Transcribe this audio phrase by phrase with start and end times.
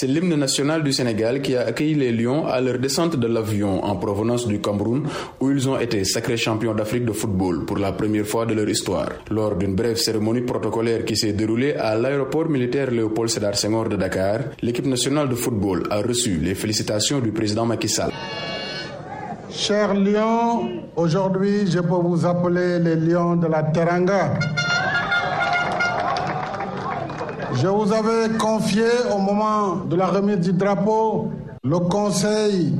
[0.00, 3.84] C'est l'hymne national du Sénégal qui a accueilli les Lions à leur descente de l'avion
[3.84, 5.02] en provenance du Cameroun
[5.40, 8.66] où ils ont été sacrés champions d'Afrique de football pour la première fois de leur
[8.66, 9.10] histoire.
[9.30, 13.96] Lors d'une brève cérémonie protocolaire qui s'est déroulée à l'aéroport militaire Léopold Sédar Senghor de
[13.96, 18.10] Dakar, l'équipe nationale de football a reçu les félicitations du président Macky Sall.
[19.50, 24.38] Chers Lions, aujourd'hui je peux vous appeler les Lions de la Teranga.
[27.62, 31.30] Je vous avais confié au moment de la remise du drapeau
[31.62, 32.74] le conseil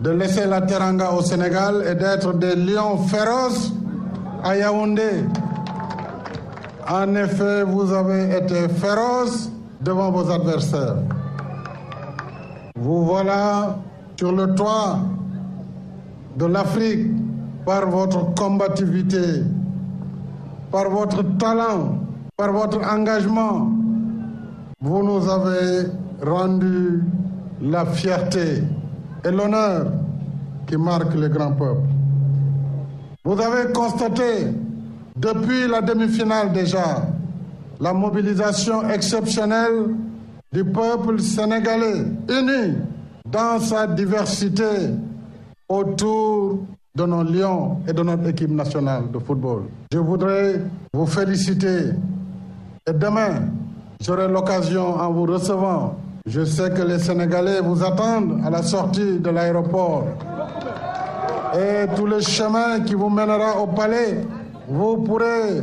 [0.00, 3.72] de laisser la Teranga au Sénégal et d'être des lions féroces
[4.42, 5.22] à Yaoundé.
[6.90, 10.96] En effet, vous avez été féroces devant vos adversaires.
[12.74, 13.78] Vous voilà
[14.16, 14.98] sur le toit
[16.36, 17.06] de l'Afrique
[17.64, 19.44] par votre combativité,
[20.72, 21.98] par votre talent,
[22.36, 23.68] par votre engagement.
[24.82, 25.86] Vous nous avez
[26.20, 27.02] rendu
[27.60, 28.64] la fierté
[29.24, 29.92] et l'honneur
[30.66, 31.86] qui marquent les grands peuples.
[33.24, 34.48] Vous avez constaté
[35.16, 37.06] depuis la demi-finale déjà
[37.78, 39.94] la mobilisation exceptionnelle
[40.52, 42.74] du peuple sénégalais uni
[43.30, 44.64] dans sa diversité
[45.68, 46.58] autour
[46.94, 49.62] de nos lions et de notre équipe nationale de football.
[49.92, 50.60] Je voudrais
[50.92, 51.90] vous féliciter
[52.86, 53.42] et demain,
[54.02, 55.96] j'aurai l'occasion en vous recevant.
[56.26, 60.04] Je sais que les Sénégalais vous attendent à la sortie de l'aéroport.
[61.54, 64.24] Et tous les chemins qui vous mènera au palais,
[64.68, 65.62] vous pourrez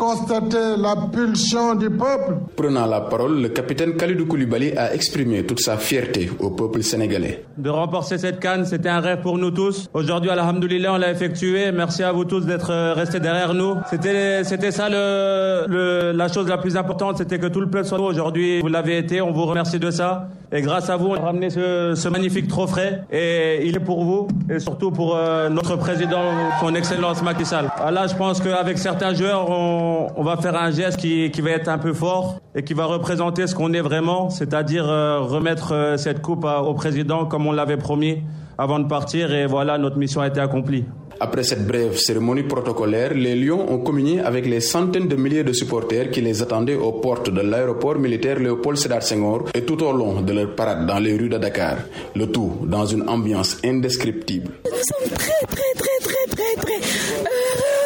[0.00, 2.38] constater la pulsion du peuple.
[2.56, 7.44] Prenant la parole, le capitaine Khalidou Koulibaly a exprimé toute sa fierté au peuple sénégalais.
[7.58, 9.90] De remporter cette canne, c'était un rêve pour nous tous.
[9.92, 11.70] Aujourd'hui, alhamdoulilah, on l'a effectué.
[11.70, 13.74] Merci à vous tous d'être restés derrière nous.
[13.90, 17.84] C'était, c'était ça le, le, la chose la plus importante, c'était que tout le peuple
[17.86, 18.04] soit nous.
[18.04, 20.28] Aujourd'hui, vous l'avez été, on vous remercie de ça.
[20.52, 22.92] Et grâce à vous, on a ramené ce, ce magnifique trophée.
[23.12, 26.22] Et il est pour vous, et surtout pour euh, notre président,
[26.58, 27.66] son excellence Macky Sall.
[27.92, 31.50] Là, je pense qu'avec certains joueurs, on, on, va faire un geste qui, qui, va
[31.50, 35.72] être un peu fort et qui va représenter ce qu'on est vraiment, c'est-à-dire euh, remettre
[35.72, 38.18] euh, cette coupe à, au président comme on l'avait promis
[38.58, 39.32] avant de partir.
[39.32, 40.84] Et voilà, notre mission a été accomplie.
[41.22, 45.52] Après cette brève cérémonie protocolaire, les Lions ont communié avec les centaines de milliers de
[45.52, 49.92] supporters qui les attendaient aux portes de l'aéroport militaire Léopold Sédar Senghor et tout au
[49.92, 51.76] long de leur parade dans les rues de Dakar.
[52.16, 54.52] Le tout dans une ambiance indescriptible.
[54.64, 57.79] Nous sommes très très très très très très heureux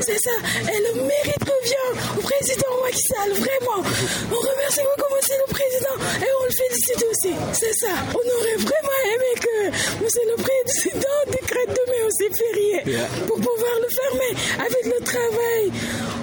[0.00, 0.36] C'est ça.
[0.72, 3.82] Et le mérite revient au président Macky Sall, vraiment.
[4.30, 7.34] On remercie beaucoup aussi le président et on le félicite aussi.
[7.52, 7.92] C'est ça.
[8.10, 13.88] On aurait vraiment aimé que monsieur le président décrète demain aussi férié pour pouvoir le
[13.88, 15.72] fermer avec le travail.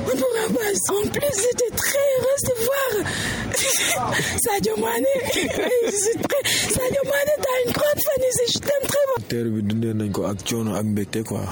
[0.05, 0.93] On ne pourra pas.
[0.93, 2.91] En plus, j'étais très heureuse de voir
[4.43, 5.15] Sadio Mané.
[5.91, 7.88] Sadio Mané, t'as une grande
[8.19, 8.49] famille.
[8.53, 9.19] Je t'aime très beaucoup.
[9.29, 11.43] teer bi dundee nañ ko ak coono ak mbégte quoi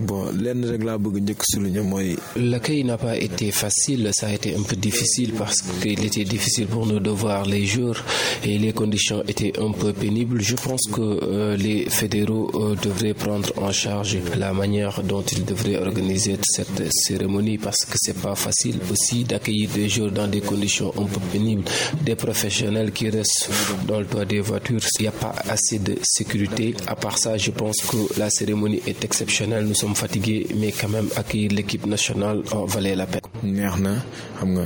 [0.00, 2.16] bon lenn rek laa bëgg njëkk souligner mooy.
[2.36, 6.66] L'accueil n'a pas été facile, ça a été un peu difficile parce qu'il était difficile
[6.66, 7.96] pour nous de voir les jours
[8.44, 10.40] et les conditions étaient un peu pénibles.
[10.40, 15.44] Je pense que euh, les fédéraux euh, devraient prendre en charge la manière dont ils
[15.44, 20.40] devraient organiser cette cérémonie parce que c'est pas facile aussi d'accueillir des jours dans des
[20.40, 21.64] conditions un peu pénibles,
[22.02, 23.48] des professionnels qui restent
[23.88, 24.80] dans le toit des voitures.
[24.98, 26.74] Il n'y a pas assez de sécurité.
[26.86, 29.64] À part ça, je pense que la cérémonie est exceptionnelle.
[29.66, 33.22] Nous sommes fatigués, mais quand même accueillir l'équipe nationale en valait la peine.
[33.42, 33.92] neex na
[34.38, 34.64] xam nga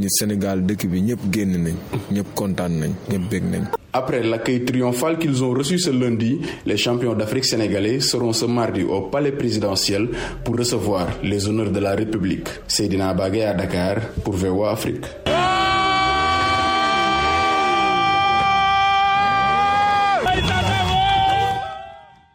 [0.00, 1.76] ñu Sénégal dëkk bi ñëpp génn nañ
[2.14, 3.64] ñëpp kontaan nañ ñëpp bég nañ.
[3.92, 8.84] Après l'accueil triomphal qu'ils ont reçu ce lundi, les champions d'Afrique sénégalais seront ce mardi
[8.84, 10.08] au palais présidentiel
[10.44, 12.48] pour recevoir les honneurs de la République.
[12.68, 15.04] Seydina Bagay à Dakar pour VOA Afrique.